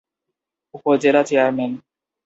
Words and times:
উপজেলা 0.73 1.21
চেয়ারম্যান। 1.23 1.71